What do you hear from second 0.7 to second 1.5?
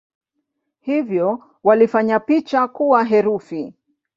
Hivyo